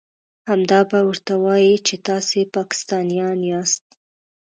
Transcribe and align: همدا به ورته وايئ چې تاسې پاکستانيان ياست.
همدا 0.49 0.79
به 0.89 0.99
ورته 1.07 1.33
وايئ 1.43 1.75
چې 1.87 1.95
تاسې 2.07 2.39
پاکستانيان 2.55 3.39
ياست. 3.51 3.85